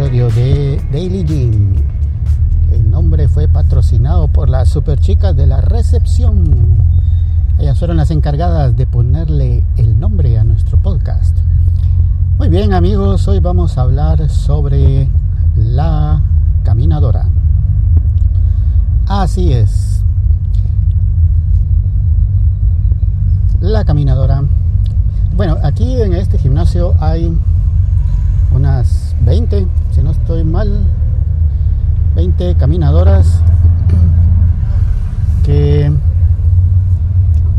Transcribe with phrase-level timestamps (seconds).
[0.00, 1.74] episodio de Daily Gym.
[2.72, 6.78] El nombre fue patrocinado por las super chicas de la recepción.
[7.58, 11.36] Ellas fueron las encargadas de ponerle el nombre a nuestro podcast.
[12.38, 15.06] Muy bien amigos, hoy vamos a hablar sobre
[15.54, 16.22] la
[16.64, 17.28] caminadora.
[19.06, 20.02] Así es.
[23.60, 24.44] La caminadora.
[25.36, 27.38] Bueno, aquí en este gimnasio hay
[28.52, 29.66] unas 20,
[30.02, 30.84] no estoy mal,
[32.16, 33.42] 20 caminadoras
[35.44, 35.92] que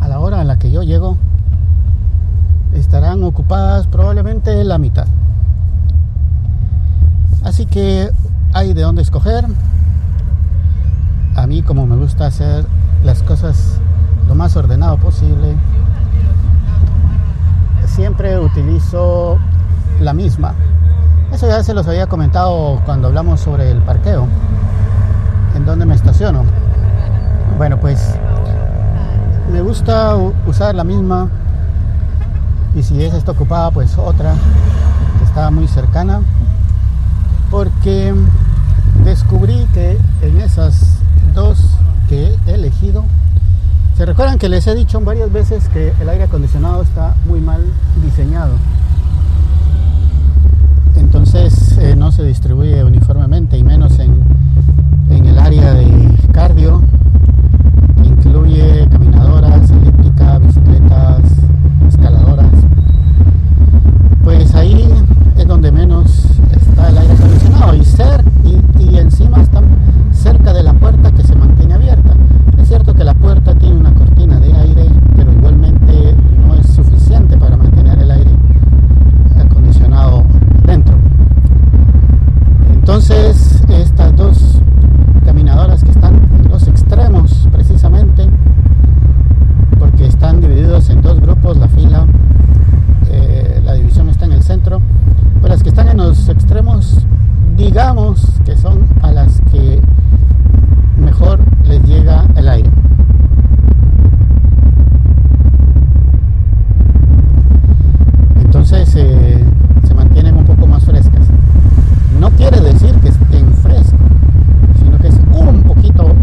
[0.00, 1.16] a la hora a la que yo llego
[2.74, 5.06] estarán ocupadas probablemente la mitad.
[7.42, 8.10] Así que
[8.52, 9.46] hay de dónde escoger.
[11.36, 12.66] A mí como me gusta hacer
[13.04, 13.80] las cosas
[14.26, 15.54] lo más ordenado posible,
[17.86, 19.38] siempre utilizo
[20.00, 20.54] la misma.
[21.32, 24.26] Eso ya se los había comentado cuando hablamos sobre el parqueo,
[25.54, 26.44] en donde me estaciono.
[27.58, 28.14] Bueno, pues
[29.52, 30.16] me gusta
[30.46, 31.28] usar la misma.
[32.74, 34.34] Y si es esta ocupada, pues otra
[35.18, 36.20] que está muy cercana,
[37.50, 38.14] porque
[39.04, 40.98] descubrí que en esas
[41.34, 41.58] dos
[42.08, 43.04] que he elegido,
[43.96, 47.62] se recuerdan que les he dicho varias veces que el aire acondicionado está muy mal
[48.02, 48.52] diseñado
[50.96, 54.22] entonces eh, no se distribuye uniformemente y menos en,
[55.10, 56.82] en el área de cardio
[58.02, 61.22] que incluye caminadoras, elípticas, bicicletas,
[61.88, 62.52] escaladoras.
[64.24, 64.88] Pues ahí
[65.36, 69.64] es donde menos está el aire acondicionado y, ser, y, y encima están
[70.12, 72.14] cerca de la puerta que se mantiene abierta.
[72.58, 76.14] Es cierto que la puerta tiene una cortina de aire, pero igualmente
[76.46, 78.30] no es suficiente para mantener el aire
[79.38, 80.24] acondicionado
[80.64, 80.96] dentro.
[82.96, 84.38] Entonces, estas dos
[85.26, 88.26] caminadoras que están en los extremos, precisamente,
[89.78, 92.06] porque están divididos en dos grupos, la fila,
[93.10, 94.80] eh, la división está en el centro,
[95.42, 97.06] pero las que están en los extremos,
[97.58, 99.78] digamos que son a las que
[100.96, 102.70] mejor les llega el aire.
[108.42, 109.44] Entonces eh,
[109.86, 111.26] se mantienen un poco más frescas.
[112.18, 114.00] No quiere decir que estén frescos,
[114.78, 116.14] sino que es un poquito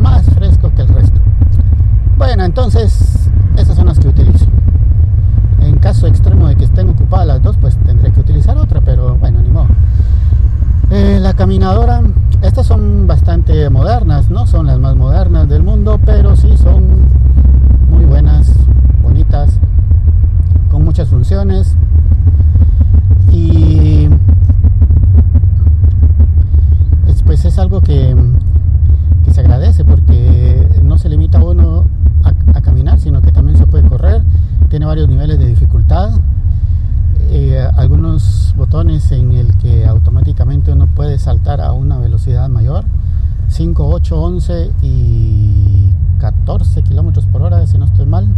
[0.00, 1.20] más fresco que el resto.
[2.16, 4.46] Bueno, entonces esas son las que utilizo.
[5.60, 9.16] En caso extremo de que estén ocupadas las dos, pues tendré que utilizar otra, pero
[9.16, 9.68] bueno, ni modo.
[10.90, 12.02] Eh, la caminadora,
[12.42, 17.06] estas son bastante modernas, no son las más modernas del mundo, pero sí son
[17.88, 18.52] muy buenas,
[19.04, 19.60] bonitas,
[20.68, 21.76] con muchas funciones.
[23.30, 24.08] Y
[27.06, 28.16] es, pues es algo que,
[29.24, 31.84] que, se agradece porque no se limita uno
[32.24, 34.24] a, caminar, sino que también se puede correr,
[34.70, 36.10] tiene varios niveles de dificultad,
[37.30, 39.86] eh, algunos botones en el que
[40.28, 42.84] automáticamente uno puede saltar a una velocidad mayor,
[43.48, 48.28] 5, 8, 11 y 14 kilómetros por hora, si no estoy mal.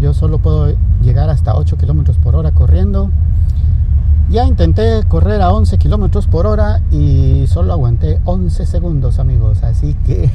[0.00, 3.10] Yo solo puedo llegar hasta 8 kilómetros por hora corriendo.
[4.28, 9.62] Ya intenté correr a 11 kilómetros por hora y solo aguanté 11 segundos, amigos.
[9.62, 10.30] Así que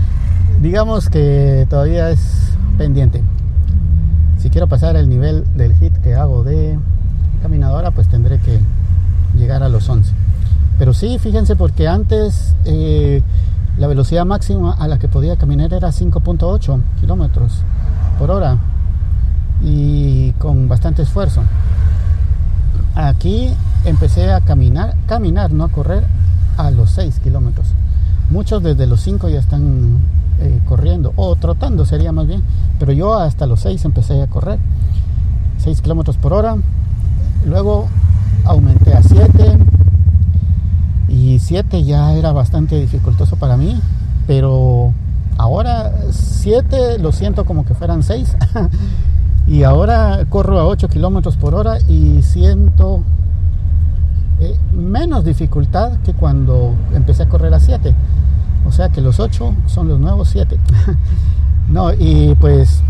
[0.60, 3.22] digamos que todavía es pendiente.
[4.38, 6.78] Si quiero pasar el nivel del hit que hago de
[7.42, 8.58] caminadora, pues tendré que
[9.36, 10.12] llegar a los 11.
[10.78, 13.22] Pero sí, fíjense, porque antes eh,
[13.78, 17.60] la velocidad máxima a la que podía caminar era 5.8 kilómetros
[18.18, 18.58] por hora
[19.62, 21.42] y con bastante esfuerzo.
[22.94, 23.52] Aquí
[23.84, 26.04] empecé a caminar, caminar, no a correr,
[26.56, 27.66] a los 6 kilómetros.
[28.30, 29.98] Muchos desde los 5 ya están
[30.40, 32.42] eh, corriendo, o trotando sería más bien,
[32.78, 34.58] pero yo hasta los 6 empecé a correr,
[35.58, 36.56] 6 kilómetros por hora.
[37.46, 37.88] Luego
[38.44, 39.58] aumenté a 7
[41.08, 43.80] y 7 ya era bastante dificultoso para mí,
[44.26, 44.92] pero
[45.36, 48.36] ahora 7 lo siento como que fueran 6.
[49.46, 53.02] y ahora corro a 8 kilómetros por hora y siento
[54.40, 57.94] eh, menos dificultad que cuando empecé a correr a 7
[58.66, 60.58] o sea que los 8 son los nuevos 7
[61.68, 62.82] no y pues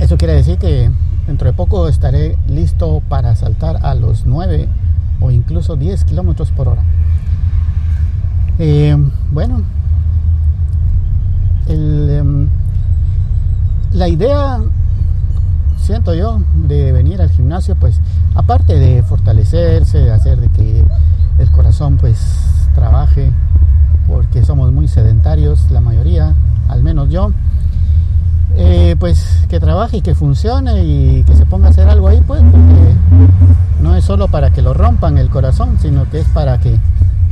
[0.00, 0.90] eso quiere decir que
[1.30, 4.68] dentro de poco estaré listo para saltar a los 9
[5.20, 6.82] o incluso 10 kilómetros por hora.
[8.58, 8.96] Eh,
[9.30, 9.62] bueno
[11.68, 12.48] el, um,
[13.92, 14.58] la idea
[15.78, 18.00] siento yo, de venir al gimnasio, pues
[18.34, 20.84] aparte de fortalecerse, de hacer de que
[21.38, 22.18] el corazón pues
[22.74, 23.30] trabaje,
[24.08, 26.34] porque somos muy sedentarios, la mayoría,
[26.68, 27.30] al menos yo,
[28.56, 32.20] eh, pues que trabaje y que funcione y que se ponga a hacer algo ahí,
[32.26, 32.94] pues, porque
[33.82, 36.78] no es solo para que lo rompan el corazón, sino que es para que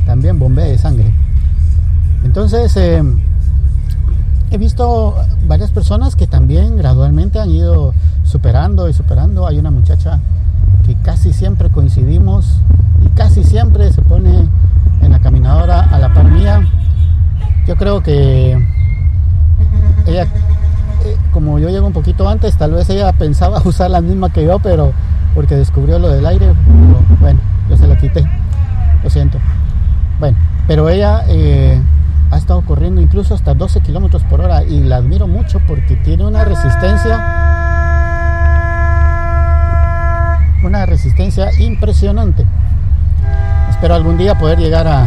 [0.06, 1.12] también bombee sangre.
[2.24, 3.02] Entonces, eh,
[4.50, 5.14] he visto
[5.46, 7.94] varias personas que también gradualmente han ido
[8.24, 9.46] superando y superando.
[9.46, 10.20] Hay una muchacha
[10.86, 12.60] que casi siempre coincidimos
[13.04, 14.48] y casi siempre se pone
[15.02, 16.66] en la caminadora a la par mía.
[17.66, 18.58] Yo creo que
[20.06, 20.26] ella,
[21.04, 24.44] eh, como yo llego un poquito antes, tal vez ella pensaba usar la misma que
[24.44, 24.92] yo, pero
[25.34, 26.52] porque descubrió lo del aire,
[27.20, 28.28] bueno, yo se la quité,
[29.02, 29.38] lo siento.
[30.18, 30.36] Bueno,
[30.66, 31.80] pero ella eh,
[32.30, 36.26] ha estado corriendo incluso hasta 12 kilómetros por hora y la admiro mucho porque tiene
[36.26, 37.18] una resistencia
[40.62, 42.44] una resistencia impresionante
[43.70, 45.04] espero algún día poder llegar a,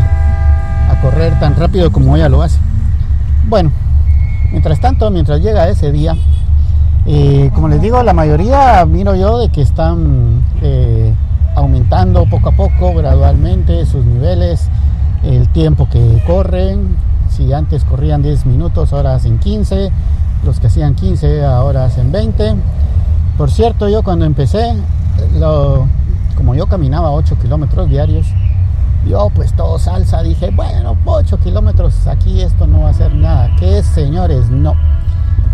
[0.90, 2.58] a correr tan rápido como ella lo hace
[3.48, 3.72] bueno
[4.52, 6.16] mientras tanto mientras llega ese día
[7.06, 11.14] eh, como les digo la mayoría miro yo de que están eh,
[11.56, 14.70] aumentando poco a poco gradualmente sus niveles
[15.24, 16.98] el tiempo que corren
[17.32, 19.90] si antes corrían 10 minutos, ahora hacen 15.
[20.44, 22.56] Los que hacían 15 ahora hacen 20.
[23.38, 24.76] Por cierto, yo cuando empecé,
[26.36, 28.28] como yo caminaba 8 kilómetros diarios,
[29.08, 33.50] yo pues todo salsa, dije, bueno, 8 kilómetros aquí esto no va a hacer nada.
[33.58, 34.50] ¿Qué señores?
[34.50, 34.74] No.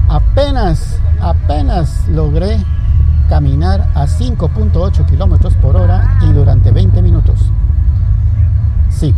[0.10, 2.58] Apenas, apenas logré
[3.30, 7.52] caminar a 5.8 kilómetros por hora y durante 20 minutos.
[8.90, 9.14] Sí,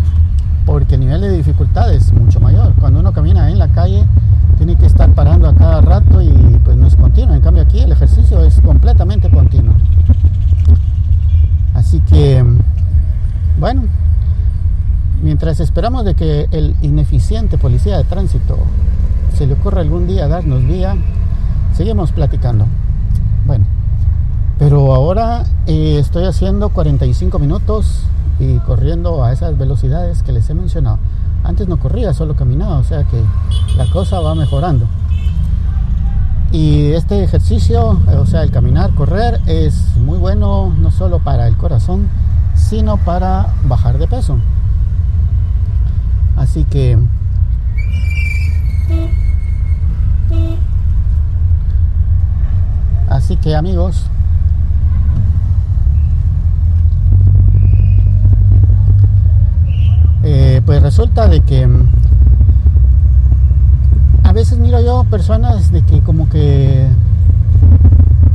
[0.65, 2.73] porque el nivel de dificultad es mucho mayor.
[2.79, 4.05] Cuando uno camina en la calle,
[4.57, 6.29] tiene que estar parando a cada rato y
[6.63, 7.35] pues no es continuo.
[7.35, 9.73] En cambio aquí el ejercicio es completamente continuo.
[11.73, 12.43] Así que,
[13.57, 13.83] bueno,
[15.39, 18.57] mientras esperamos de que el ineficiente policía de tránsito
[19.37, 20.97] se le ocurra algún día darnos vía,
[21.71, 22.65] seguimos platicando.
[23.45, 23.65] Bueno,
[24.57, 28.01] pero ahora eh, estoy haciendo 45 minutos
[28.37, 30.99] y corriendo a esas velocidades que les he mencionado.
[31.45, 33.23] Antes no corría, solo caminaba, o sea que
[33.77, 34.87] la cosa va mejorando.
[36.51, 41.55] Y este ejercicio, o sea, el caminar, correr, es muy bueno no solo para el
[41.55, 42.09] corazón,
[42.55, 44.37] sino para bajar de peso.
[46.39, 46.97] Así que
[53.09, 54.05] Así que amigos,
[60.21, 61.89] Eh, pues resulta de que mm,
[64.23, 66.87] a veces miro yo personas de que como que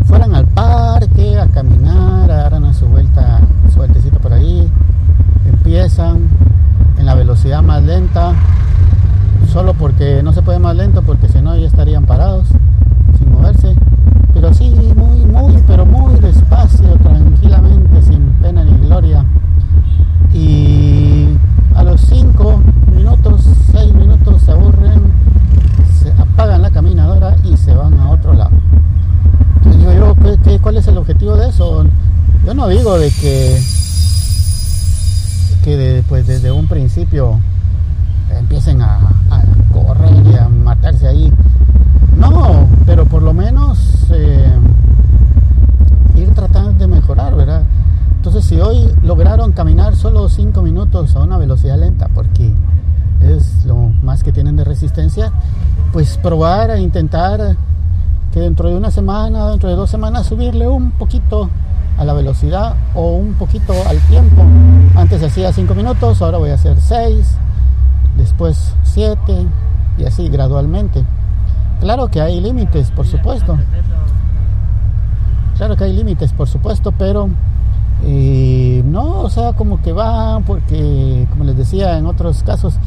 [0.06, 3.40] fueran al parque a caminar, a su vuelta,
[3.70, 4.68] su vueltecito por ahí,
[5.46, 6.28] empiezan
[6.98, 8.32] en la velocidad lenta,
[9.52, 12.48] solo porque no se puede más lento, porque si no ya estarían parados,
[13.18, 13.76] sin moverse,
[14.32, 19.24] pero sí, muy, muy, pero muy despacio, tranquilamente, sin pena ni gloria.
[20.32, 21.28] Y
[21.74, 22.60] a los 5
[22.92, 25.02] minutos, 6 minutos se aburren,
[26.02, 28.50] se apagan la caminadora y se van a otro lado.
[29.62, 31.86] Entonces yo ¿qué, cuál es el objetivo de eso?
[32.44, 33.60] Yo no digo de que,
[35.62, 37.38] que pues desde un principio
[38.44, 39.00] empiecen a,
[39.72, 41.32] correr y a matarse ahí.
[42.16, 44.52] No, pero por lo menos eh,
[46.14, 47.62] ir tratando de mejorar, ¿verdad?
[48.16, 52.54] Entonces, si hoy lograron caminar solo 5 minutos a una velocidad lenta, porque
[53.20, 55.32] es lo más que tienen de resistencia,
[55.92, 57.56] pues probar a intentar
[58.30, 61.48] que dentro de una semana, dentro de dos semanas, subirle un poquito
[61.96, 64.42] a la velocidad o un poquito al tiempo.
[64.96, 67.38] Antes hacía 5 minutos, ahora voy a hacer 6,
[68.16, 69.46] después 7
[69.98, 71.04] y así gradualmente.
[71.80, 73.58] Claro que hay límites, por supuesto.
[75.56, 77.28] Claro que hay límites, por supuesto, pero
[78.06, 82.78] y no, o sea, como que van porque, como les decía en otros casos,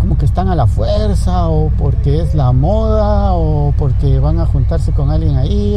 [0.00, 4.46] como que están a la fuerza o porque es la moda o porque van a
[4.46, 5.76] juntarse con alguien ahí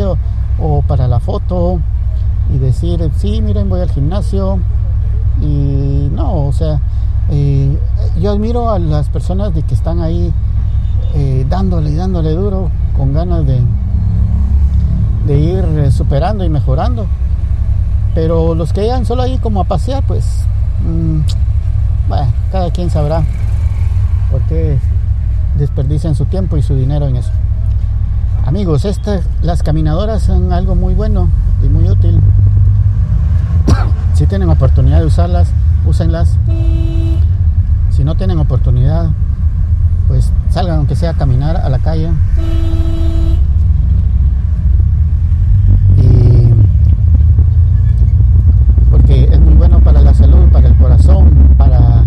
[0.59, 1.79] o, para la foto
[2.53, 4.59] y decir, sí, miren, voy al gimnasio
[5.41, 6.79] y no, o sea,
[7.31, 7.77] eh,
[8.19, 10.33] yo admiro a las personas de que están ahí
[11.15, 13.61] eh, dándole y dándole duro con ganas de,
[15.27, 17.05] de ir superando y mejorando.
[18.15, 20.25] Pero los que llegan solo ahí como a pasear, pues,
[20.83, 21.19] mm,
[22.09, 23.23] bueno, cada quien sabrá
[24.31, 24.79] por qué
[25.57, 27.31] desperdician su tiempo y su dinero en eso.
[28.45, 31.29] Amigos, estas, las caminadoras son algo muy bueno
[31.63, 32.19] y muy útil.
[34.15, 35.49] si tienen oportunidad de usarlas,
[35.89, 36.37] úsenlas.
[37.89, 39.09] Si no tienen oportunidad,
[40.07, 42.09] pues salgan aunque sea a caminar a la calle.
[45.97, 46.53] Y
[48.89, 52.03] porque es muy bueno para la salud, para el corazón, para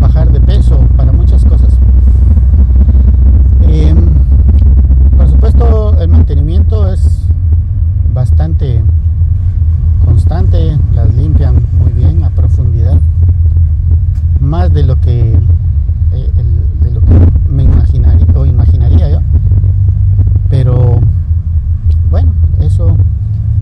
[0.00, 1.68] bajar de peso, para muchas cosas.
[3.62, 3.94] Eh,
[5.16, 7.26] por supuesto, el mantenimiento es
[8.14, 8.82] bastante
[10.04, 12.98] constante, las limpian muy bien a profundidad,
[14.40, 15.30] más de lo que,
[16.12, 17.14] eh, el- de lo que
[17.48, 19.20] me imaginaría o imaginaría yo.
[20.50, 21.00] Pero
[22.10, 22.96] bueno, eso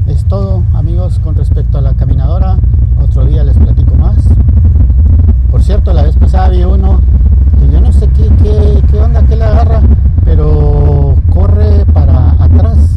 [0.09, 2.57] es todo, amigos, con respecto a la caminadora.
[3.00, 4.17] Otro día les platico más.
[5.50, 7.00] Por cierto, la vez pasada vi uno
[7.61, 9.81] que yo no sé qué, qué, qué onda que le agarra,
[10.25, 12.97] pero corre para atrás.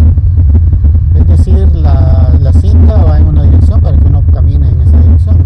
[1.16, 4.98] Es decir, la, la cinta va en una dirección para que uno camine en esa
[5.00, 5.38] dirección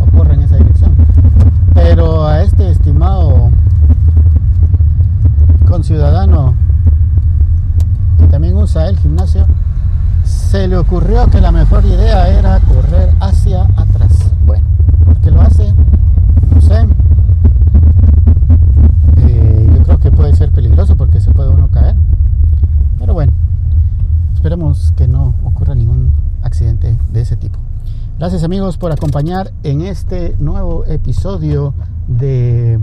[0.00, 0.94] o corra en esa dirección.
[1.74, 3.50] Pero a este estimado
[5.66, 6.54] conciudadano
[8.18, 9.46] que también usa el gimnasio,
[10.24, 14.30] se le ocurrió que la mejor idea era correr hacia atrás.
[14.46, 14.64] Bueno,
[15.04, 15.72] ¿por qué lo hace?
[16.54, 16.86] No sé.
[19.18, 21.96] Eh, yo creo que puede ser peligroso porque se puede uno caer.
[22.98, 23.32] Pero bueno,
[24.34, 26.12] esperemos que no ocurra ningún
[26.42, 27.58] accidente de ese tipo.
[28.18, 31.74] Gracias amigos por acompañar en este nuevo episodio
[32.08, 32.80] de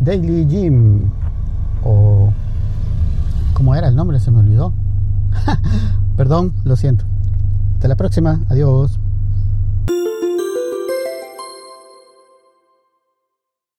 [0.00, 1.10] Daily Gym
[1.82, 2.32] o
[3.52, 4.20] ¿cómo era el nombre?
[4.20, 4.72] Se me olvidó.
[6.16, 7.04] Perdón, lo siento.
[7.74, 8.38] Hasta la próxima.
[8.48, 9.00] Adiós.